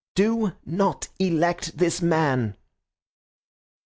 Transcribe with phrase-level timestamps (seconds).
[0.15, 2.55] Do not elect this man."